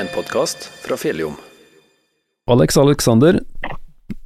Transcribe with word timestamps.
en 0.00 0.08
podkast 0.14 0.64
fra 0.80 0.96
Fjelljom. 0.96 1.34
Alex 2.50 2.78
Alexander, 2.80 3.36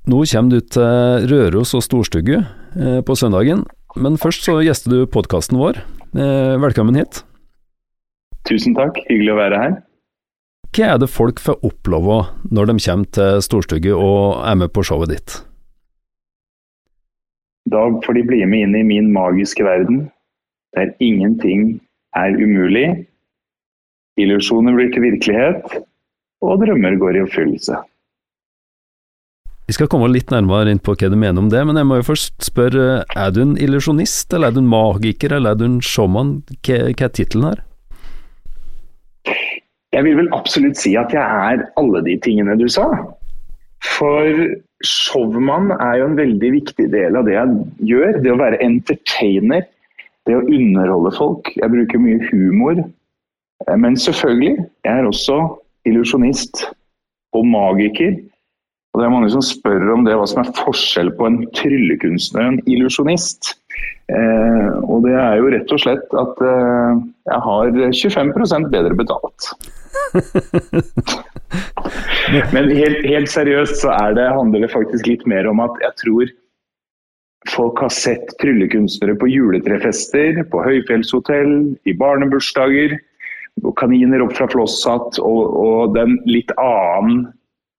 nå 0.07 0.21
kommer 0.31 0.55
du 0.55 0.61
til 0.75 1.27
Røros 1.33 1.75
og 1.75 1.83
Storstugge 1.83 2.45
eh, 2.79 3.01
på 3.05 3.17
søndagen, 3.19 3.65
men 3.99 4.19
først 4.21 4.47
så 4.47 4.61
gjester 4.63 4.93
du 4.93 5.11
podkasten 5.11 5.59
vår. 5.59 5.81
Eh, 6.15 6.55
velkommen 6.63 6.95
hit. 6.99 7.25
Tusen 8.47 8.77
takk, 8.77 9.01
hyggelig 9.09 9.35
å 9.35 9.41
være 9.41 9.63
her. 9.65 9.75
Hva 10.75 10.93
er 10.95 11.01
det 11.03 11.11
folk 11.11 11.43
får 11.43 11.63
oppleve 11.67 12.21
når 12.55 12.71
de 12.71 12.77
kommer 12.87 13.11
til 13.17 13.43
Storstugge 13.47 13.97
og 13.99 14.45
er 14.47 14.59
med 14.61 14.73
på 14.75 14.85
showet 14.87 15.11
ditt? 15.15 15.39
Da 17.71 17.83
får 18.05 18.19
de 18.19 18.25
bli 18.29 18.43
med 18.47 18.69
inn 18.69 18.79
i 18.79 18.87
min 18.87 19.11
magiske 19.15 19.65
verden, 19.67 20.05
der 20.77 20.93
ingenting 21.03 21.81
er 22.15 22.35
umulig, 22.39 23.07
illusjoner 24.21 24.77
blir 24.77 24.93
til 24.95 25.05
virkelighet, 25.09 25.83
og 26.45 26.63
drømmer 26.63 26.97
går 27.01 27.19
i 27.19 27.25
oppfyllelse. 27.25 27.81
Vi 29.65 29.73
skal 29.73 29.89
komme 29.89 30.11
litt 30.13 30.29
nærmere 30.29 30.75
inn 30.75 30.81
på 30.85 30.93
hva 30.93 31.09
du 31.09 31.17
mener 31.17 31.41
om 31.41 31.49
det, 31.53 31.63
men 31.65 31.79
jeg 31.81 31.89
må 31.89 31.97
jo 31.97 32.11
først 32.11 32.35
spørre, 32.45 33.05
er 33.09 33.31
du 33.33 33.41
en 33.41 33.55
illusjonist, 33.57 34.35
eller 34.37 34.51
er 34.51 34.57
du 34.57 34.61
en 34.61 34.69
magiker, 34.69 35.33
eller 35.33 35.55
er 35.55 35.61
du 35.61 35.65
en 35.65 35.79
showman? 35.81 36.35
Hva, 36.61 36.83
hva 36.91 37.07
er 37.09 37.15
tittelen 37.17 37.49
her? 37.49 37.63
Jeg 39.95 40.05
vil 40.05 40.19
vel 40.19 40.29
absolutt 40.37 40.77
si 40.77 40.93
at 41.01 41.15
jeg 41.15 41.23
er 41.23 41.65
alle 41.81 42.03
de 42.05 42.19
tingene 42.21 42.59
du 42.61 42.67
sa. 42.69 42.91
For 43.85 44.41
showman 44.85 45.71
er 45.79 46.01
jo 46.01 46.11
en 46.11 46.19
veldig 46.19 46.51
viktig 46.59 46.91
del 46.93 47.17
av 47.17 47.29
det 47.29 47.37
jeg 47.39 47.55
gjør. 47.93 48.19
Det 48.25 48.33
å 48.35 48.41
være 48.41 48.61
entertainer. 48.65 49.65
Det 50.29 50.37
å 50.37 50.45
underholde 50.45 51.15
folk. 51.17 51.53
Jeg 51.57 51.73
bruker 51.73 52.03
mye 52.03 52.21
humor. 52.33 52.83
Men 53.79 53.97
selvfølgelig, 53.97 54.57
jeg 54.85 54.99
er 54.99 55.07
også 55.09 55.39
illusjonist 55.89 56.67
og 57.35 57.47
magiker. 57.47 58.17
Og 58.95 59.01
det 59.01 59.07
er 59.07 59.15
mange 59.15 59.31
som 59.33 59.43
spør 59.43 59.89
om 59.97 60.05
det, 60.07 60.15
hva 60.15 60.27
som 60.31 60.45
er 60.45 60.53
forskjell 60.55 61.11
på 61.19 61.27
en 61.27 61.41
tryllekunstner 61.59 62.45
og 62.45 62.53
en 62.53 62.61
illusjonist. 62.71 63.55
Eh, 64.13 64.69
og 64.85 65.03
det 65.07 65.15
er 65.19 65.41
jo 65.41 65.51
rett 65.51 65.73
og 65.75 65.81
slett 65.83 66.15
at 66.21 66.43
eh, 66.45 67.01
jeg 67.31 67.41
har 67.49 67.63
25% 67.97 68.69
bedre 68.71 68.95
betalt. 69.01 69.41
Men 72.55 72.71
helt, 72.71 73.01
helt, 73.07 73.31
seriøst 73.33 73.77
så 73.83 73.91
er 73.97 74.11
det, 74.19 74.37
handler 74.37 74.61
det 74.65 74.75
faktisk 74.75 75.05
litt 75.11 75.25
mer 75.31 75.45
om 75.51 75.59
at 75.65 75.75
jeg 75.83 75.93
tror 76.05 76.27
folk 77.51 77.77
har 77.83 77.93
sett 77.93 78.27
tryllekunstnere 78.41 79.15
på 79.21 79.27
juletrefester, 79.29 80.45
på 80.53 80.63
høyfjellshotell, 80.65 81.53
i 81.85 81.93
barnebursdager, 81.99 82.91
kaniner 83.79 84.23
opp 84.25 84.35
fra 84.37 84.49
flosshatt 84.51 85.19
og, 85.23 85.43
og 85.59 85.97
den 85.97 86.19
litt 86.29 86.53
annen 86.61 87.27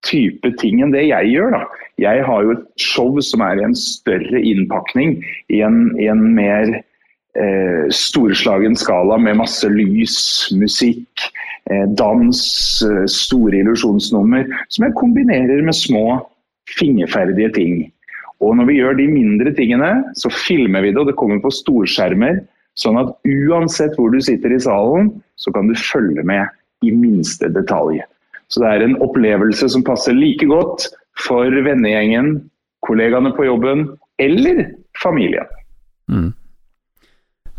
type 0.05 0.51
ting 0.61 0.81
enn 0.83 0.93
det 0.93 1.07
jeg 1.07 1.31
gjør. 1.33 1.55
da. 1.55 1.61
Jeg 2.01 2.25
har 2.27 2.43
jo 2.43 2.55
et 2.55 2.65
show 2.81 3.15
som 3.23 3.43
er 3.45 3.59
i 3.59 3.65
en 3.67 3.77
større 3.77 4.41
innpakning, 4.41 5.17
i 5.53 5.61
en, 5.65 5.87
i 6.01 6.09
en 6.11 6.21
mer 6.35 6.75
eh, 6.75 7.85
storslagen 7.93 8.77
skala 8.79 9.17
med 9.21 9.39
masse 9.41 9.67
lys, 9.71 10.17
musikk, 10.59 11.27
eh, 11.71 11.85
dans, 11.97 12.39
eh, 12.85 13.03
store 13.09 13.61
illusjonsnummer, 13.63 14.47
som 14.69 14.87
jeg 14.87 14.97
kombinerer 14.99 15.63
med 15.65 15.77
små 15.77 16.05
fingerferdige 16.75 17.53
ting. 17.55 17.85
Og 18.43 18.57
når 18.59 18.67
vi 18.69 18.79
gjør 18.81 18.97
de 18.99 19.07
mindre 19.09 19.53
tingene, 19.55 19.91
så 20.19 20.29
filmer 20.33 20.83
vi 20.83 20.91
det, 20.91 20.99
og 21.01 21.09
det 21.09 21.17
kommer 21.19 21.39
på 21.41 21.53
storskjermer. 21.53 22.43
Sånn 22.79 22.99
at 22.99 23.13
uansett 23.23 23.95
hvor 23.95 24.11
du 24.11 24.19
sitter 24.23 24.51
i 24.51 24.59
salen, 24.61 25.13
så 25.39 25.53
kan 25.55 25.69
du 25.69 25.75
følge 25.79 26.25
med 26.27 26.51
i 26.83 26.91
minste 26.91 27.49
detalj. 27.55 28.01
Så 28.51 28.61
det 28.61 28.71
er 28.71 28.85
en 28.85 28.97
opplevelse 29.03 29.69
som 29.73 29.83
passer 29.85 30.15
like 30.15 30.45
godt 30.49 30.89
for 31.25 31.49
vennegjengen, 31.65 32.37
kollegaene 32.85 33.31
på 33.35 33.47
jobben 33.47 33.87
eller 34.21 34.67
familien. 35.01 35.47
Mm. 36.11 36.33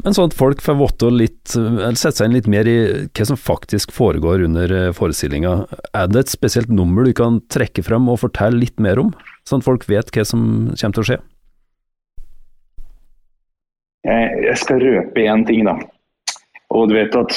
Men 0.05 0.15
sånn 0.15 0.28
at 0.28 0.37
folk 0.37 0.60
får 0.62 0.76
vite 0.78 1.09
litt, 1.10 1.55
eller 1.56 1.97
sette 1.99 2.21
seg 2.21 2.28
inn 2.28 2.37
litt 2.37 2.50
mer 2.53 2.69
i 2.69 2.76
hva 3.09 3.26
som 3.26 3.38
faktisk 3.41 3.94
foregår 3.97 4.44
under 4.44 4.75
eh, 4.75 4.93
forestillinga. 4.94 5.55
Er 5.97 6.10
det 6.12 6.21
et 6.21 6.34
spesielt 6.34 6.71
nummer 6.71 7.09
du 7.09 7.15
kan 7.16 7.41
trekke 7.50 7.82
frem 7.87 8.06
og 8.12 8.21
fortelle 8.22 8.60
litt 8.60 8.76
mer 8.82 9.00
om, 9.03 9.15
sånn 9.49 9.65
at 9.65 9.66
folk 9.66 9.88
vet 9.88 10.12
hva 10.15 10.26
som 10.28 10.44
kommer 10.76 10.99
til 10.99 11.03
å 11.03 11.09
skje? 11.09 11.19
Jeg 14.06 14.56
skal 14.62 14.83
røpe 14.83 15.27
én 15.27 15.43
ting, 15.49 15.67
da. 15.67 15.75
Og 16.71 16.91
du 16.91 16.94
vet 16.94 17.15
at 17.19 17.34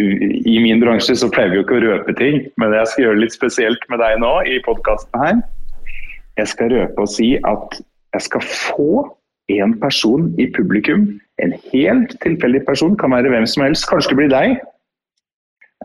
i 0.00 0.56
min 0.62 0.80
bransje 0.80 1.16
så 1.18 1.28
pleier 1.32 1.52
vi 1.52 1.58
jo 1.58 1.64
ikke 1.64 1.78
å 1.78 1.84
røpe 1.84 2.14
ting, 2.16 2.44
men 2.60 2.74
jeg 2.76 2.88
skal 2.88 3.04
gjøre 3.04 3.18
det 3.18 3.24
litt 3.24 3.36
spesielt 3.36 3.86
med 3.92 4.00
deg 4.00 4.20
nå 4.22 4.32
i 4.48 4.60
podkasten 4.64 5.24
her. 5.24 5.40
Jeg 6.38 6.52
skal 6.52 6.72
røpe 6.72 7.04
og 7.04 7.10
si 7.10 7.34
at 7.44 7.80
jeg 8.14 8.26
skal 8.26 8.44
få 8.46 8.90
en 9.50 9.74
person 9.80 10.28
i 10.40 10.46
publikum, 10.54 11.08
en 11.42 11.54
helt 11.72 12.14
tilfeldig 12.22 12.62
person, 12.68 12.96
kan 12.96 13.12
være 13.12 13.32
hvem 13.32 13.48
som 13.50 13.64
helst, 13.66 13.88
kanskje 13.90 14.12
det 14.12 14.18
blir 14.20 14.32
deg, 14.32 14.56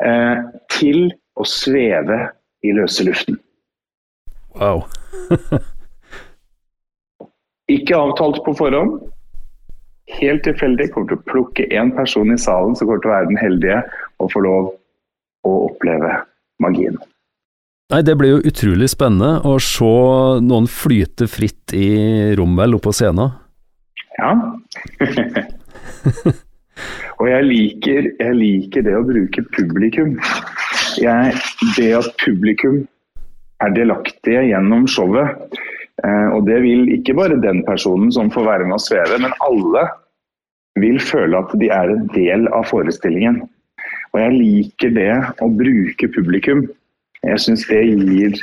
eh, 0.06 0.44
til 0.78 1.09
å 1.36 1.47
sveve 1.50 2.20
i 2.64 2.76
løse 2.78 3.08
luften. 3.08 3.40
Wow. 4.56 4.86
ikke 7.76 7.97
avtalt 7.97 8.44
på 8.46 8.53
forhånd, 8.58 9.02
helt 10.20 10.46
tilfeldig. 10.46 10.92
Kommer 10.94 11.12
til 11.12 11.20
å 11.20 11.28
plukke 11.32 11.68
én 11.74 11.92
person 11.96 12.34
i 12.34 12.40
salen 12.42 12.78
som 12.78 12.88
kommer 12.88 13.04
til 13.04 13.12
å 13.12 13.16
være 13.16 13.32
den 13.32 13.42
heldige 13.42 13.82
og 14.22 14.32
få 14.34 14.44
lov 14.46 14.72
å 15.46 15.58
oppleve 15.70 16.20
magien. 16.64 16.98
Nei, 17.94 18.02
Det 18.02 18.16
blir 18.18 18.36
jo 18.36 18.46
utrolig 18.50 18.90
spennende 18.90 19.44
å 19.46 19.60
se 19.62 19.92
noen 20.42 20.68
flyte 20.70 21.28
fritt 21.30 21.76
i 21.78 22.34
rommet 22.38 22.66
eller 22.66 22.80
oppå 22.80 22.94
scenen. 22.96 23.36
Ja. 24.18 24.32
og 27.20 27.30
jeg 27.30 27.46
liker, 27.46 28.10
jeg 28.18 28.40
liker, 28.40 28.88
det 28.88 28.96
å 28.98 29.06
bruke 29.06 29.44
publikum. 29.54 30.16
Jeg, 30.98 31.38
det 31.76 31.92
at 32.00 32.10
publikum 32.24 32.82
er 33.62 33.76
delaktige 33.76 34.48
gjennom 34.50 34.88
showet. 34.90 35.60
Eh, 36.06 36.28
og 36.36 36.46
det 36.50 36.62
vil 36.66 36.90
ikke 36.94 37.16
bare 37.18 37.42
den 37.42 37.64
personen 37.66 38.12
som 38.14 38.32
får 38.34 38.48
være 38.50 38.70
med 38.70 38.78
å 38.78 38.84
sveve, 38.84 39.20
men 39.22 39.36
alle 39.46 39.88
vil 40.82 41.00
føle 41.02 41.40
at 41.40 41.54
de 41.60 41.70
er 41.72 41.94
en 41.94 42.08
del 42.14 42.50
av 42.54 42.68
forestillingen. 42.70 43.42
Og 44.14 44.22
jeg 44.22 44.36
liker 44.36 44.94
det 44.96 45.12
å 45.44 45.50
bruke 45.52 46.12
publikum. 46.16 46.66
Jeg 47.26 47.42
syns 47.44 47.66
det 47.70 47.82
gir 47.84 48.38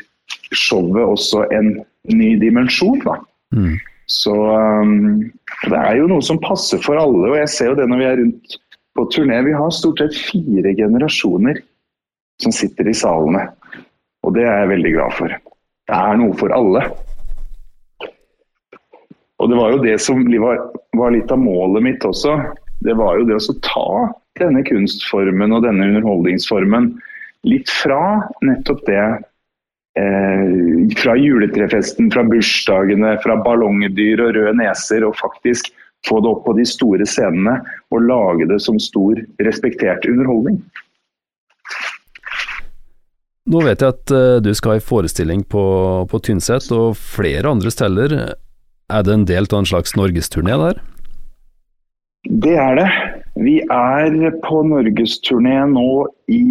showet 0.53 1.05
også 1.05 1.47
en 1.55 1.75
ny 2.13 2.35
dimensjon. 2.41 3.01
da. 3.05 3.19
Mm. 3.55 3.77
Så 4.11 4.33
um, 4.35 5.23
det 5.69 5.79
er 5.79 6.01
jo 6.01 6.09
noe 6.11 6.25
som 6.25 6.41
passer 6.43 6.81
for 6.85 7.01
alle. 7.01 7.31
Og 7.31 7.39
jeg 7.39 7.53
ser 7.53 7.73
jo 7.73 7.79
det 7.79 7.89
når 7.89 8.03
vi 8.03 8.09
er 8.09 8.19
rundt 8.21 8.59
på 8.97 9.07
turné. 9.15 9.39
Vi 9.47 9.55
har 9.57 9.73
stort 9.73 10.03
sett 10.03 10.19
fire 10.29 10.75
generasjoner 10.77 11.63
som 12.43 12.53
sitter 12.53 12.91
i 12.91 12.97
salene. 12.97 13.47
Og 14.27 14.37
det 14.37 14.45
er 14.45 14.65
jeg 14.65 14.73
veldig 14.75 14.93
glad 14.97 15.17
for. 15.21 15.41
Det 15.89 16.01
er 16.01 16.21
noe 16.21 16.37
for 16.41 16.55
alle. 16.57 16.85
Og 19.43 19.51
det 19.51 19.59
var 19.59 19.73
jo 19.75 19.83
det 19.83 19.97
som 19.99 20.23
var, 20.23 20.61
var 20.95 21.15
litt 21.15 21.33
av 21.35 21.41
målet 21.43 21.83
mitt 21.83 22.05
også. 22.07 22.37
Det 22.87 22.95
var 22.99 23.19
jo 23.19 23.27
det 23.27 23.41
å 23.41 23.57
ta 23.67 23.89
denne 24.39 24.63
kunstformen 24.67 25.55
og 25.55 25.65
denne 25.67 25.89
underholdningsformen 25.91 26.93
litt 27.51 27.71
fra 27.75 28.23
nettopp 28.47 28.85
det 28.87 29.03
eh, 29.99 30.53
Fra 31.01 31.17
juletrefesten, 31.19 32.11
fra 32.15 32.23
bursdagene, 32.27 33.17
fra 33.25 33.37
ballongdyr 33.43 34.23
og 34.23 34.37
røde 34.39 34.55
neser, 34.61 35.03
og 35.03 35.19
faktisk 35.19 35.73
få 36.07 36.21
det 36.23 36.31
opp 36.31 36.47
på 36.47 36.55
de 36.59 36.67
store 36.67 37.07
scenene 37.07 37.59
og 37.95 38.07
lage 38.07 38.47
det 38.51 38.61
som 38.63 38.79
stor, 38.83 39.19
respektert 39.43 40.07
underholdning. 40.07 40.63
Nå 43.53 43.59
vet 43.67 43.83
jeg 43.83 43.91
at 43.91 44.15
uh, 44.15 44.39
du 44.43 44.53
skal 44.55 44.77
ha 44.77 44.79
en 44.79 44.87
forestilling 44.87 45.43
på, 45.51 45.63
på 46.11 46.23
Tynset 46.23 46.71
og 46.75 46.95
flere 46.95 47.51
andre 47.51 47.75
steder. 47.75 48.17
Er 48.93 49.05
det 49.07 49.15
en 49.15 49.29
del 49.29 49.47
av 49.49 49.63
en 49.63 49.69
slags 49.69 49.95
norgesturné 49.97 50.57
der? 50.61 50.81
Det 52.45 52.55
er 52.61 52.77
det. 52.77 52.89
Vi 53.41 53.57
er 53.73 54.35
på 54.45 54.63
norgesturné 54.69 55.57
nå 55.73 56.07
i 56.29 56.43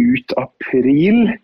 ut 0.00 0.34
april. 0.40 1.34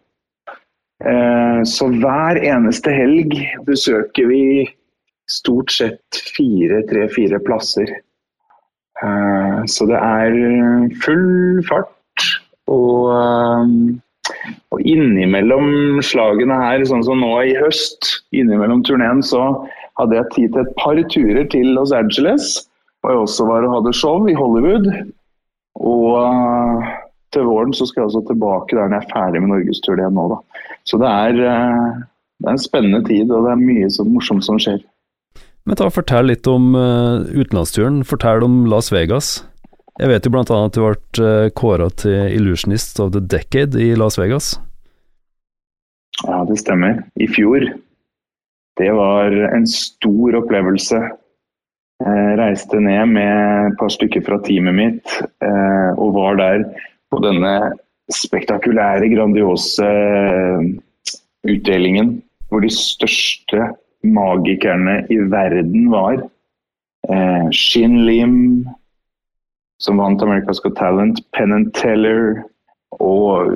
Eh, 1.05 1.61
så 1.69 1.88
hver 2.00 2.41
eneste 2.41 2.93
helg 2.97 3.37
besøker 3.69 4.29
vi 4.32 4.44
stort 5.31 5.73
sett 5.73 6.23
fire, 6.35 6.81
tre-fire 6.88 7.41
plasser. 7.44 7.93
Eh, 9.05 9.58
så 9.69 9.88
det 9.91 10.00
er 10.00 10.38
full 11.05 11.61
fart. 11.69 12.26
Og, 12.70 13.12
eh, 13.20 14.49
og 14.73 14.81
innimellom 14.81 16.00
slagene 16.06 16.56
her, 16.64 16.88
sånn 16.88 17.05
som 17.05 17.20
nå 17.20 17.35
i 17.44 17.55
høst, 17.61 18.25
innimellom 18.32 18.85
turneen, 18.87 19.23
så 19.26 19.44
hadde 20.00 20.19
jeg 20.19 20.32
tid 20.35 20.52
til 20.55 20.64
et 20.64 20.75
par 20.81 21.00
turer 21.14 21.47
til 21.52 21.73
Los 21.76 21.94
Angeles. 21.97 22.52
Og 23.02 23.12
jeg 23.12 23.23
også 23.25 23.47
var 23.49 23.67
og 23.67 23.76
hadde 23.79 23.97
show 23.97 24.29
i 24.29 24.37
Hollywood. 24.37 24.88
Og 25.81 26.06
uh, 26.20 26.88
til 27.32 27.47
våren 27.49 27.75
så 27.76 27.87
skal 27.88 28.02
jeg 28.02 28.11
altså 28.11 28.23
tilbake 28.29 28.76
der 28.76 28.88
når 28.88 29.00
jeg 29.00 29.06
er 29.06 29.12
ferdig 29.14 29.43
med 29.43 29.52
norgesturneen 29.55 30.17
nå. 30.17 30.26
da. 30.32 30.64
Så 30.88 30.99
det 30.99 31.11
er, 31.11 31.43
eh, 31.47 32.00
det 32.41 32.49
er 32.49 32.56
en 32.56 32.62
spennende 32.62 33.02
tid, 33.06 33.31
og 33.31 33.44
det 33.44 33.52
er 33.52 33.61
mye 33.61 33.91
så 33.93 34.05
morsomt 34.08 34.43
som 34.43 34.58
skjer. 34.58 34.81
Men 35.69 35.76
ta 35.79 35.91
Fortell 35.93 36.26
litt 36.32 36.49
om 36.50 36.73
uh, 36.75 37.20
utenlandsturen. 37.31 38.00
Fortell 38.08 38.43
om 38.43 38.64
Las 38.73 38.91
Vegas. 38.93 39.44
Jeg 40.00 40.08
vet 40.11 40.26
jo 40.26 40.32
bl.a. 40.32 40.43
at 40.49 40.75
du 40.75 40.81
ble 40.82 41.31
kåra 41.55 41.91
til 42.00 42.32
Illusionist 42.32 42.99
of 43.05 43.12
the 43.14 43.20
Decade 43.20 43.79
i 43.79 43.93
Las 43.94 44.19
Vegas. 44.19 44.55
Ja, 46.25 46.43
det 46.49 46.58
stemmer. 46.61 47.05
I 47.20 47.29
fjor. 47.29 47.69
Det 48.81 48.93
var 48.97 49.35
en 49.56 49.67
stor 49.69 50.37
opplevelse. 50.38 50.99
Jeg 52.00 52.37
reiste 52.41 52.79
ned 52.81 53.11
med 53.12 53.32
et 53.69 53.75
par 53.77 53.91
stykker 53.93 54.23
fra 54.25 54.38
teamet 54.41 54.73
mitt 54.73 55.17
eh, 55.44 55.91
og 56.00 56.15
var 56.17 56.38
der 56.38 56.62
på 57.12 57.19
denne 57.21 57.53
spektakulære, 58.09 59.11
grandiose 59.12 59.85
eh, 59.85 60.71
utdelingen 61.44 62.15
hvor 62.49 62.65
de 62.65 62.71
største 62.73 63.67
magikerne 64.00 65.03
i 65.12 65.19
verden 65.29 65.91
var. 65.93 66.23
Eh, 67.12 67.50
Shin 67.53 67.99
Lim, 68.06 68.38
som 69.77 70.00
vant 70.00 70.25
America's 70.25 70.62
Got 70.65 70.79
Talent, 70.81 71.21
Penn 71.37 71.53
and 71.53 71.75
Teller 71.77 72.47
og 72.97 73.53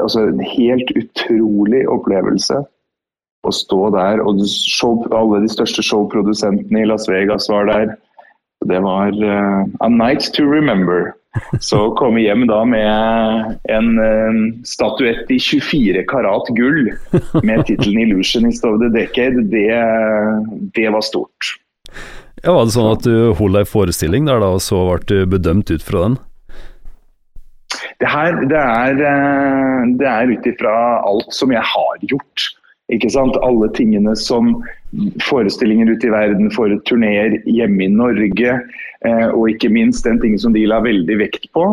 Altså 0.00 0.22
en 0.30 0.38
helt 0.40 0.92
utrolig 0.96 1.82
opplevelse 1.92 2.62
å 3.46 3.52
stå 3.54 3.88
der. 3.94 4.22
Og 4.24 4.42
show, 4.48 5.00
alle 5.16 5.42
de 5.44 5.50
største 5.52 5.84
showprodusentene 5.86 6.84
i 6.84 6.88
Las 6.88 7.08
Vegas 7.10 7.48
var 7.52 7.70
der. 7.70 7.96
Det 8.68 8.82
var 8.84 9.16
uh, 9.16 9.64
a 9.80 9.88
night 9.88 10.32
to 10.36 10.44
remember. 10.44 11.14
Så 11.62 11.92
komme 11.94 12.20
hjem 12.24 12.48
da 12.50 12.58
med 12.66 13.56
en 13.70 13.90
uh, 13.96 14.40
statuett 14.66 15.30
i 15.30 15.38
24 15.40 16.02
karat 16.10 16.50
gull 16.58 16.90
med 17.46 17.64
tittelen 17.68 18.02
'Illusionist 18.02 18.66
of 18.66 18.80
the 18.82 18.90
Decade', 18.92 19.46
det, 19.48 19.70
det 20.74 20.88
var 20.90 21.06
stort. 21.06 21.54
Ja, 22.42 22.52
Var 22.52 22.66
det 22.66 22.74
sånn 22.74 22.92
at 22.92 23.04
du 23.04 23.32
holdt 23.36 23.60
ei 23.60 23.68
forestilling 23.68 24.28
der 24.28 24.40
da, 24.42 24.54
og 24.56 24.64
så 24.64 24.82
ble 24.88 25.00
du 25.08 25.30
bedømt 25.38 25.70
ut 25.72 25.84
fra 25.84 26.08
den? 26.08 26.18
Det 28.00 28.08
her 28.08 28.38
det 28.48 28.60
er, 28.60 29.02
eh, 29.10 29.90
det 30.00 30.08
er 30.08 30.32
ut 30.32 30.46
ifra 30.48 30.74
alt 31.04 31.34
som 31.36 31.52
jeg 31.52 31.62
har 31.62 32.06
gjort. 32.08 32.46
Ikke 32.94 33.10
sant? 33.12 33.38
Alle 33.46 33.70
tingene 33.76 34.16
som 34.18 34.52
forestillinger 35.22 35.92
ute 35.92 36.08
i 36.08 36.12
verden, 36.14 36.50
for 36.54 36.72
turneer 36.88 37.38
hjemme 37.46 37.86
i 37.86 37.92
Norge, 37.92 38.56
eh, 39.06 39.28
og 39.30 39.50
ikke 39.52 39.72
minst 39.72 40.06
den 40.08 40.20
ting 40.22 40.36
som 40.40 40.56
de 40.56 40.66
la 40.66 40.80
veldig 40.84 41.20
vekt 41.22 41.50
på, 41.56 41.66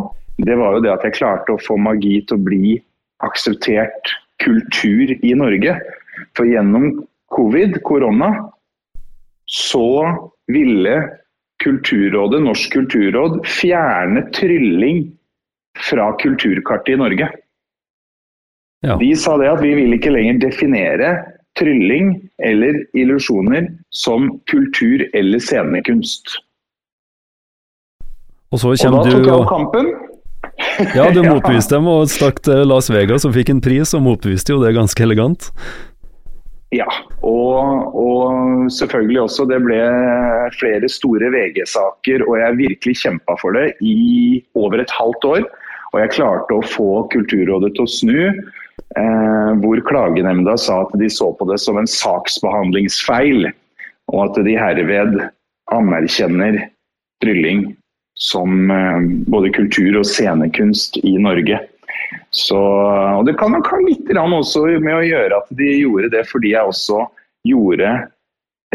det 0.45 0.57
var 0.59 0.77
jo 0.77 0.83
det 0.85 0.93
at 0.93 1.05
jeg 1.07 1.17
klarte 1.17 1.55
å 1.55 1.61
få 1.65 1.79
magi 1.81 2.19
til 2.29 2.37
å 2.37 2.45
bli 2.45 2.77
akseptert 3.25 4.13
kultur 4.43 5.15
i 5.17 5.33
Norge. 5.37 5.79
For 6.37 6.45
gjennom 6.45 6.91
covid, 7.33 7.79
korona, 7.87 8.35
så 9.49 9.89
ville 10.51 10.99
Kulturrådet, 11.63 12.43
Norsk 12.45 12.73
kulturråd, 12.73 13.39
fjerne 13.49 14.21
trylling 14.35 15.07
fra 15.89 16.11
kulturkartet 16.21 16.93
i 16.93 16.99
Norge. 17.01 17.29
Ja. 18.85 18.97
De 19.01 19.09
sa 19.17 19.37
det 19.41 19.49
at 19.49 19.63
vi 19.63 19.73
vil 19.77 19.95
ikke 19.97 20.13
lenger 20.13 20.41
definere 20.43 21.15
trylling 21.57 22.11
eller 22.45 22.83
illusjoner 22.97 23.71
som 23.89 24.29
kultur 24.51 25.05
eller 25.17 25.41
scenekunst. 25.41 26.37
Og 28.53 28.61
så 28.61 28.75
kommer 28.83 29.01
og 29.01 29.07
da 29.07 29.15
tok 29.15 29.25
jeg 29.25 29.35
opp 29.35 29.49
kampen. 29.51 29.91
ja, 30.95 31.09
du 31.11 31.23
motbeviste 31.33 31.75
dem 31.75 31.89
og 31.91 32.07
stakk 32.11 32.39
til 32.45 32.63
Las 32.69 32.91
Vegas 32.93 33.25
og 33.27 33.35
fikk 33.35 33.51
en 33.55 33.63
pris, 33.63 33.93
og 33.97 34.05
motbeviste 34.05 34.55
jo 34.55 34.61
det 34.63 34.75
ganske 34.77 35.03
elegant. 35.03 35.49
Ja, 36.75 36.87
og, 37.23 37.95
og, 37.95 38.67
selvfølgelig 38.75 39.21
også 39.21 39.45
det 39.47 39.61
ble 39.63 39.79
flere 40.59 40.89
store 40.91 41.29
VG-saker, 41.31 42.25
og 42.27 42.35
jeg 42.41 42.59
virkelig 42.59 42.95
kjempa 43.05 43.37
for 43.39 43.55
det 43.55 43.69
i 43.79 44.43
over 44.59 44.83
et 44.83 44.91
halvt 44.91 45.27
år. 45.31 45.47
Og 45.93 46.01
jeg 46.03 46.15
klarte 46.17 46.57
å 46.57 46.65
få 46.67 46.89
Kulturrådet 47.13 47.71
til 47.77 47.85
å 47.85 47.91
snu, 47.91 48.19
hvor 49.61 49.81
klagenemnda 49.85 50.55
sa 50.57 50.79
at 50.83 50.93
de 50.99 51.09
så 51.11 51.31
på 51.37 51.45
det 51.49 51.59
som 51.61 51.77
en 51.77 51.89
saksbehandlingsfeil, 51.89 53.49
og 54.13 54.19
at 54.23 54.39
de 54.45 54.55
herved 54.57 55.19
anerkjenner 55.73 56.59
trylling 57.23 57.75
som 58.17 58.71
eh, 58.71 58.99
både 59.29 59.53
kultur 59.53 59.99
og 59.99 60.05
scenekunst 60.09 60.97
i 61.03 61.17
Norge. 61.21 61.59
Så, 62.31 62.57
og 62.57 63.25
Det 63.27 63.37
kan 63.39 63.53
nok 63.53 63.67
ha 63.71 63.79
litt 63.83 64.09
også 64.09 64.65
med 64.83 64.95
å 64.95 65.05
gjøre 65.05 65.41
at 65.41 65.49
de 65.59 65.71
gjorde 65.81 66.11
det 66.13 66.23
fordi 66.29 66.53
jeg 66.53 66.71
også 66.71 67.03
gjorde 67.47 67.91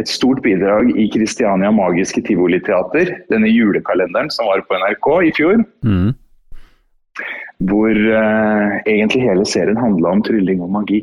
et 0.01 0.09
stort 0.09 0.41
bidrag 0.45 0.89
i 0.97 1.09
Kristiania 1.13 1.71
Magiske 1.75 2.23
Tivoliteater, 2.25 3.13
denne 3.29 3.51
julekalenderen 3.51 4.31
som 4.33 4.49
var 4.49 4.63
på 4.69 4.79
NRK 4.81 5.09
i 5.29 5.33
fjor. 5.37 5.65
Mm. 5.85 6.13
Hvor 7.69 7.95
uh, 7.95 8.79
egentlig 8.89 9.25
hele 9.27 9.47
serien 9.47 9.79
handla 9.79 10.17
om 10.17 10.23
trylling 10.27 10.63
og 10.65 10.73
magi. 10.75 11.03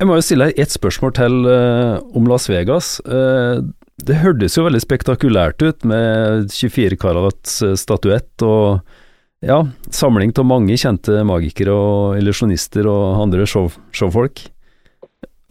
Jeg 0.00 0.08
må 0.08 0.16
jo 0.16 0.24
stille 0.24 0.48
deg 0.48 0.60
ett 0.60 0.72
spørsmål 0.72 1.12
til 1.16 1.36
uh, 1.48 2.00
om 2.16 2.28
Las 2.28 2.48
Vegas. 2.48 2.98
Uh, 3.04 3.60
det 4.00 4.20
hørtes 4.22 4.56
jo 4.56 4.64
veldig 4.64 4.80
spektakulært 4.80 5.60
ut 5.60 5.84
med 5.84 6.48
24 6.52 6.96
karats 7.00 7.58
statuett 7.76 8.44
og 8.46 8.80
ja, 9.44 9.58
samling 9.92 10.32
av 10.36 10.46
mange 10.48 10.76
kjente 10.80 11.20
magikere 11.28 11.72
og 11.72 12.20
illusjonister 12.20 12.88
og 12.88 13.22
andre 13.24 13.46
show, 13.48 13.68
showfolk. 13.96 14.46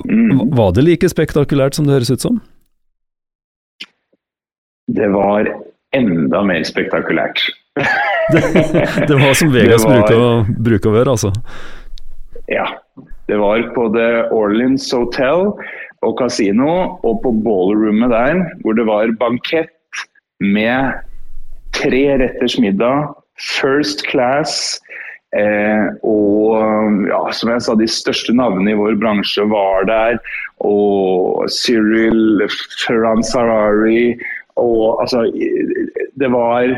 Mm. 0.05 0.49
Var 0.55 0.73
det 0.75 0.85
like 0.85 1.09
spektakulært 1.11 1.77
som 1.77 1.87
det 1.87 1.97
høres 1.97 2.13
ut 2.13 2.23
som? 2.23 2.39
Det 4.89 5.09
var 5.13 5.49
enda 5.95 6.43
mer 6.45 6.65
spektakulært. 6.67 7.41
det, 8.33 8.43
det, 9.07 9.15
var 9.15 9.33
som 9.37 9.53
Vegas 9.55 9.85
var, 9.85 10.01
bruker, 10.01 10.21
å, 10.21 10.31
bruker 10.47 10.91
å 10.91 10.95
være, 10.99 11.17
altså? 11.17 11.33
Ja. 12.51 12.67
Det 13.29 13.37
var 13.37 13.61
på 13.75 13.83
The 13.93 14.25
Orleans 14.33 14.87
Hotel 14.89 15.51
og 16.01 16.15
kasino 16.17 16.71
og 17.05 17.19
på 17.21 17.33
ballroomet 17.45 18.09
der, 18.09 18.39
hvor 18.63 18.73
det 18.73 18.87
var 18.89 19.11
bankett 19.21 19.75
med 20.41 20.97
tre 21.77 22.03
retters 22.17 22.57
middag, 22.57 23.11
first 23.37 24.01
class. 24.09 24.79
Eh, 25.37 25.85
og 26.01 27.05
ja, 27.05 27.19
som 27.37 27.51
jeg 27.53 27.61
sa, 27.61 27.75
de 27.77 27.85
største 27.85 28.33
navnene 28.33 28.73
i 28.73 28.79
vår 28.79 28.97
bransje 29.01 29.45
var 29.51 29.85
der. 29.89 30.17
Og 30.65 31.45
Cyril 31.53 32.47
Ferran 32.81 33.21
Sarari 33.21 34.15
og 34.59 35.01
altså 35.01 35.25
Det 36.19 36.29
var 36.31 36.75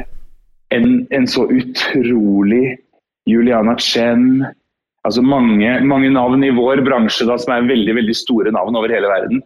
en, 0.71 0.87
en 1.11 1.27
så 1.27 1.47
utrolig 1.49 2.77
Juliana 3.29 3.75
Chen 3.77 4.45
Altså 5.01 5.21
mange, 5.25 5.79
mange, 5.81 6.11
navn 6.13 6.43
i 6.45 6.51
vår 6.53 6.83
bransje 6.85 7.25
da, 7.25 7.33
som 7.41 7.55
er 7.55 7.69
veldig 7.71 7.95
veldig 7.97 8.13
store 8.13 8.51
navn 8.53 8.75
over 8.77 8.91
hele 8.93 9.09
verden. 9.09 9.39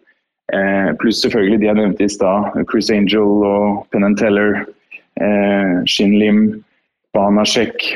Eh, 0.51 0.89
pluss 0.99 1.21
selvfølgelig 1.23 1.61
de 1.61 1.69
jeg 1.69 1.77
nevnte 1.79 2.03
i 2.03 2.11
stad. 2.11 2.57
Chris 2.67 2.91
Angel 2.91 3.45
og 3.47 3.85
Penn 3.93 4.17
Teller. 4.19 4.65
Eh, 5.15 5.77
Shin 5.87 6.17
Lim, 6.19 6.41
Banashek. 7.15 7.87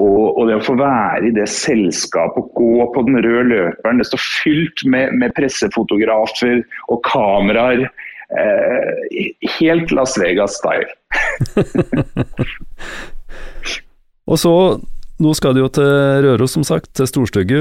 Og, 0.00 0.38
og, 0.38 0.46
det 0.48 0.56
å 0.56 0.64
få 0.64 0.78
være 0.80 1.28
i 1.28 1.34
det 1.36 1.44
selskapet, 1.52 2.48
gå 2.56 2.86
på 2.94 3.02
den 3.04 3.18
røde 3.20 3.42
løperen, 3.50 4.00
det 4.00 4.06
står 4.08 4.22
fylt 4.24 4.84
med, 4.88 5.12
med 5.20 5.34
pressefotografer 5.36 6.62
og 6.88 7.02
kameraer. 7.04 7.84
Eh, 8.30 9.34
helt 9.58 9.90
Las 9.90 10.18
Vegas-style. 10.18 10.86
og 14.30 14.38
så, 14.38 14.78
nå 15.18 15.34
skal 15.34 15.56
du 15.56 15.64
jo 15.64 15.70
til 15.74 15.90
Røros, 16.26 16.54
som 16.54 16.64
sagt, 16.66 16.92
til 16.94 17.08
Storstygge. 17.10 17.60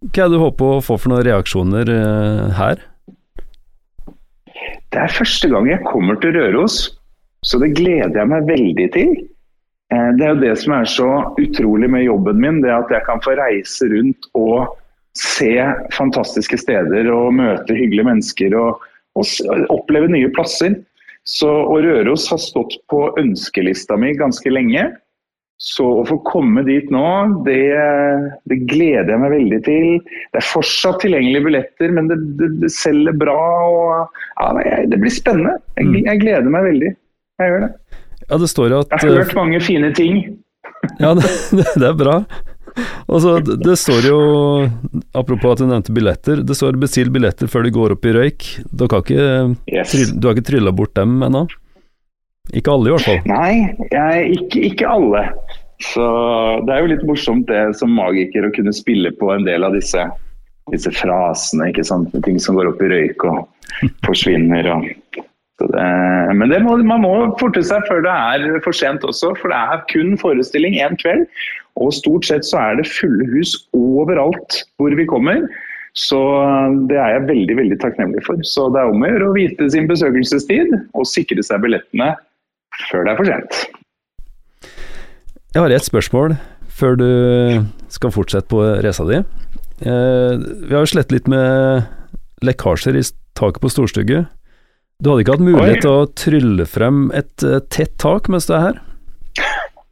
Hva 0.00 0.24
er 0.24 0.28
det 0.28 0.36
du 0.36 0.42
håper 0.42 0.76
å 0.76 0.84
få 0.84 0.98
for 1.00 1.12
noen 1.12 1.26
reaksjoner 1.26 1.92
eh, 1.94 2.46
her? 2.58 2.84
Det 4.90 5.00
er 5.00 5.16
første 5.16 5.48
gang 5.48 5.68
jeg 5.70 5.86
kommer 5.86 6.18
til 6.20 6.34
Røros, 6.36 6.76
så 7.46 7.60
det 7.62 7.76
gleder 7.78 8.20
jeg 8.20 8.32
meg 8.32 8.50
veldig 8.50 8.88
til. 8.96 9.16
Eh, 9.94 10.10
det 10.18 10.26
er 10.26 10.34
jo 10.34 10.44
det 10.44 10.54
som 10.60 10.76
er 10.76 10.92
så 10.92 11.10
utrolig 11.40 11.88
med 11.92 12.04
jobben 12.04 12.40
min, 12.42 12.60
det 12.64 12.72
at 12.74 12.92
jeg 12.92 13.06
kan 13.08 13.24
få 13.24 13.30
reise 13.40 13.88
rundt 13.92 14.22
og 14.36 14.76
se 15.16 15.54
fantastiske 15.96 16.58
steder 16.60 17.08
og 17.12 17.34
møte 17.40 17.74
hyggelige 17.74 18.08
mennesker. 18.12 18.50
og 18.60 18.89
og 19.18 19.72
oppleve 19.72 20.10
nye 20.12 20.30
plasser. 20.34 20.78
Så, 21.26 21.48
og 21.48 21.84
Røros 21.84 22.26
har 22.32 22.40
stått 22.40 22.78
på 22.90 23.04
ønskelista 23.20 23.98
mi 24.00 24.14
ganske 24.18 24.52
lenge. 24.52 24.88
Så 25.60 25.84
å 26.00 26.04
få 26.08 26.16
komme 26.24 26.62
dit 26.64 26.86
nå, 26.88 27.04
det, 27.44 27.66
det, 28.48 28.56
gleder 28.70 29.12
jeg 29.12 29.20
meg 29.20 29.34
veldig 29.34 29.58
til. 29.66 29.88
Det 30.32 30.40
er 30.40 30.46
fortsatt 30.48 31.02
tilgjengelige 31.02 31.44
billetter, 31.50 31.92
men 31.92 32.08
det, 32.08 32.16
det, 32.38 32.48
det 32.62 32.70
selger 32.72 33.18
bra. 33.20 33.36
Og, 33.68 34.22
ja, 34.40 34.78
det 34.88 35.00
blir 35.02 35.12
spennende. 35.12 35.58
Jeg, 35.76 35.90
mm. 35.90 35.98
jeg, 36.06 36.22
gleder 36.22 36.54
meg 36.54 36.64
veldig. 36.70 36.94
Jeg 37.42 37.52
gjør 37.52 37.66
det. 37.66 37.70
Ja, 38.22 38.38
det 38.40 38.48
står 38.54 38.76
at 38.78 38.96
Jeg 38.96 39.04
har 39.04 39.20
hørt 39.20 39.36
mange 39.36 39.60
fine 39.60 39.92
ting. 39.96 40.22
Ja, 40.96 41.12
det, 41.18 41.28
det 41.82 41.90
er 41.90 41.98
bra. 41.98 42.22
Og 43.10 43.22
så 43.24 43.36
det, 43.44 43.76
står 43.80 44.06
jo, 44.08 44.20
apropos 45.16 45.54
at 45.56 45.62
du 45.62 45.66
nevnte 45.70 45.94
billetter, 45.96 46.42
det 46.46 46.56
står 46.58 46.78
bestill 46.80 47.10
billetter 47.14 47.50
før 47.50 47.66
de 47.66 47.72
går 47.74 47.96
opp 47.96 48.06
i 48.10 48.14
røyk. 48.16 48.46
Du, 48.70 48.86
ikke, 48.86 49.56
Yes. 49.70 49.94
du 50.12 50.28
har 50.28 50.36
ikke 50.36 50.50
trylla 50.52 50.72
bort 50.74 50.94
dem 50.98 51.18
ennå? 51.26 51.46
Ikke 52.56 52.72
alle, 52.72 52.90
i 52.90 52.94
hvert 52.96 53.06
fall. 53.06 53.20
Nei, 53.30 53.52
jeg, 53.92 54.38
ikke, 54.38 54.62
ikke 54.72 54.88
alle. 54.90 55.24
Så 55.80 56.04
det 56.66 56.74
er 56.74 56.82
jo 56.82 56.90
litt 56.92 57.04
morsomt 57.08 57.46
det 57.48 57.60
som 57.78 57.92
magiker 57.96 58.44
å 58.48 58.52
kunne 58.56 58.74
spille 58.76 59.12
på 59.16 59.30
en 59.32 59.46
del 59.46 59.64
av 59.64 59.76
disse, 59.76 60.02
disse 60.72 60.92
frasene. 60.92 61.70
ikke 61.70 61.86
sant? 61.86 62.12
Ting 62.26 62.40
som 62.42 62.58
går 62.58 62.72
opp 62.72 62.82
i 62.84 62.90
røyk 62.90 63.24
og 63.30 63.88
forsvinner. 64.04 64.68
Og, 64.74 65.19
men 65.68 66.52
det 66.52 66.60
må, 66.64 66.76
man 66.86 67.02
må 67.04 67.14
forte 67.40 67.62
seg 67.66 67.84
før 67.88 68.04
det 68.06 68.12
er 68.12 68.60
for 68.64 68.76
sent 68.76 69.04
også, 69.06 69.34
for 69.40 69.52
det 69.52 69.58
er 69.58 69.82
kun 69.92 70.14
forestilling 70.20 70.78
én 70.80 70.96
kveld. 71.00 71.26
Og 71.80 71.92
stort 71.94 72.26
sett 72.26 72.46
så 72.48 72.58
er 72.60 72.80
det 72.80 72.88
fulle 72.90 73.26
hus 73.30 73.54
overalt 73.76 74.62
hvor 74.80 74.94
vi 74.96 75.06
kommer. 75.08 75.44
Så 75.98 76.18
det 76.90 76.98
er 76.98 77.16
jeg 77.16 77.28
veldig 77.28 77.56
veldig 77.58 77.78
takknemlig 77.82 78.22
for. 78.26 78.38
Så 78.46 78.68
det 78.74 78.82
er 78.82 78.92
om 78.92 79.02
å 79.02 79.10
gjøre 79.10 79.28
å 79.28 79.36
vite 79.36 79.68
sin 79.72 79.88
besøkelsestid 79.90 80.74
og 80.94 81.08
sikre 81.08 81.42
seg 81.46 81.62
billettene 81.64 82.12
før 82.88 83.06
det 83.06 83.12
er 83.12 83.20
for 83.20 83.30
sent. 83.30 83.60
Jeg 85.50 85.64
har 85.64 85.74
ett 85.74 85.86
spørsmål 85.88 86.36
før 86.80 86.98
du 87.00 87.10
skal 87.90 88.14
fortsette 88.14 88.48
på 88.50 88.62
reisa 88.84 89.06
di. 89.08 89.18
Eh, 89.80 90.34
vi 90.38 90.74
har 90.74 90.84
jo 90.84 90.92
slett 90.92 91.12
litt 91.12 91.26
med 91.30 91.88
lekkasjer 92.46 92.96
i 92.96 93.02
taket 93.36 93.62
på 93.64 93.72
storstugget. 93.72 94.30
Du 95.00 95.08
hadde 95.10 95.22
ikke 95.24 95.34
hatt 95.38 95.46
mulighet 95.46 95.78
Oi. 95.78 95.80
til 95.80 95.90
å 95.90 96.10
trylle 96.12 96.64
frem 96.68 97.10
et 97.16 97.42
uh, 97.46 97.60
tett 97.72 97.94
tak 98.00 98.28
mens 98.32 98.46
du 98.48 98.52
er 98.56 98.62
her? 98.68 98.76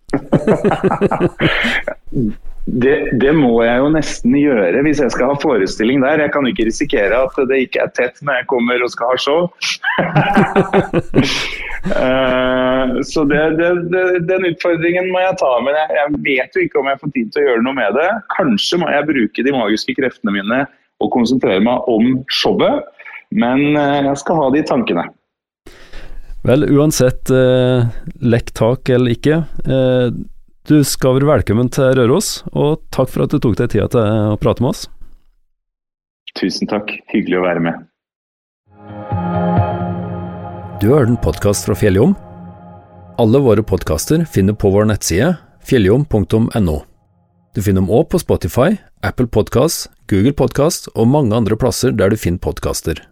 Det, 2.69 3.17
det 3.17 3.31
må 3.33 3.63
jeg 3.65 3.81
jo 3.81 3.87
nesten 3.95 4.35
gjøre 4.37 4.83
hvis 4.85 4.99
jeg 5.01 5.09
skal 5.15 5.31
ha 5.31 5.37
forestilling 5.41 6.03
der. 6.05 6.21
Jeg 6.21 6.33
kan 6.35 6.45
ikke 6.51 6.67
risikere 6.69 7.17
at 7.25 7.33
det 7.49 7.63
ikke 7.65 7.81
er 7.87 7.93
tett 7.97 8.21
når 8.21 8.43
jeg 8.43 8.47
kommer 8.51 8.77
og 8.85 8.91
skal 8.93 9.09
ha 9.09 9.17
show. 9.25 9.41
uh, 11.97 12.85
så 13.11 13.21
det, 13.31 13.41
det, 13.57 13.71
det, 13.95 14.03
den 14.29 14.45
utfordringen 14.51 15.09
må 15.15 15.19
jeg 15.25 15.41
ta. 15.41 15.53
Men 15.65 15.73
jeg, 15.81 15.89
jeg 15.97 16.07
vet 16.29 16.51
jo 16.61 16.67
ikke 16.67 16.81
om 16.83 16.91
jeg 16.93 17.01
får 17.01 17.11
tid 17.17 17.27
til 17.33 17.41
å 17.41 17.49
gjøre 17.49 17.65
noe 17.65 17.77
med 17.81 17.91
det. 17.97 18.11
Kanskje 18.37 18.75
må 18.85 18.87
jeg 18.93 19.09
bruke 19.15 19.41
de 19.49 19.57
magiske 19.57 19.97
kreftene 19.97 20.37
mine 20.37 20.61
og 20.99 21.15
konsentrere 21.15 21.63
meg 21.65 21.89
om 21.89 22.21
showet. 22.29 22.85
Men 23.35 23.77
eh, 23.77 24.01
jeg 24.07 24.21
skal 24.23 24.41
ha 24.41 24.51
de 24.55 24.65
tankene. 24.67 25.05
Vel, 26.49 26.65
uansett 26.71 27.31
eh, 27.35 27.89
lekk 28.25 28.53
tak 28.57 28.89
eller 28.95 29.17
ikke, 29.17 29.43
eh, 29.69 30.09
du 30.69 30.79
skal 30.85 31.17
være 31.17 31.29
velkommen 31.31 31.71
til 31.73 31.95
Røros, 31.97 32.43
og 32.53 32.83
takk 32.95 33.11
for 33.13 33.25
at 33.25 33.33
du 33.33 33.41
tok 33.41 33.57
deg 33.59 33.73
tida 33.73 33.89
til 33.93 34.33
å 34.35 34.39
prate 34.41 34.65
med 34.65 34.75
oss. 34.75 34.87
Tusen 36.37 36.69
takk. 36.71 36.93
Hyggelig 37.09 37.41
å 37.41 37.45
være 37.47 37.63
med. 37.65 37.87
Du 40.79 40.91
har 40.93 41.01
hørt 41.03 41.15
en 41.15 41.23
podkast 41.25 41.67
fra 41.67 41.75
Fjelljom. 41.75 42.13
Alle 43.19 43.41
våre 43.43 43.65
podkaster 43.67 44.23
finner 44.31 44.55
på 44.55 44.71
vår 44.71 44.87
nettside 44.93 45.33
fjelljom.no. 45.67 46.77
Du 47.57 47.65
finner 47.65 47.81
dem 47.81 47.91
òg 47.91 48.11
på 48.13 48.21
Spotify, 48.23 48.77
Apple 49.03 49.27
Podkast, 49.33 49.89
Google 50.13 50.37
Podkast 50.37 50.93
og 50.95 51.11
mange 51.11 51.35
andre 51.35 51.59
plasser 51.59 51.97
der 51.97 52.13
du 52.13 52.21
finner 52.21 52.45
podkaster. 52.45 53.03